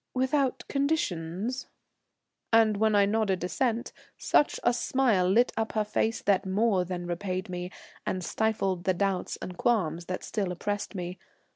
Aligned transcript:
"Without 0.15 0.63
conditions?" 0.67 1.67
And 2.51 2.77
when 2.77 2.95
I 2.95 3.05
nodded 3.05 3.43
assent 3.43 3.93
such 4.17 4.59
a 4.63 4.73
smile 4.73 5.29
lit 5.29 5.51
up 5.55 5.73
her 5.73 5.83
face 5.83 6.23
that 6.23 6.43
more 6.43 6.83
than 6.83 7.05
repaid 7.05 7.49
me, 7.49 7.69
and 8.03 8.23
stifled 8.23 8.85
the 8.85 8.95
doubts 8.95 9.37
and 9.43 9.59
qualms 9.59 10.05
that 10.05 10.23
still 10.23 10.51
oppressed 10.51 10.95
me. 10.95 11.19